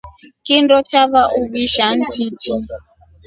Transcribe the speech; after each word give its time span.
Kindo 0.45 0.75
chava 0.89 1.21
uvisha 1.41 1.85
nchichi. 1.97 2.53